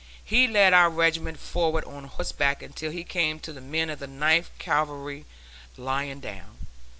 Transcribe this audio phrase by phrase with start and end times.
[0.25, 4.07] He led our regiment forward on horseback until he came to the men of the
[4.07, 5.25] Ninth Cavalry
[5.77, 6.57] lying down.